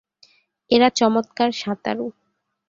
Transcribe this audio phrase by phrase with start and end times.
[0.71, 2.05] এরা চমৎকার সাঁতারু।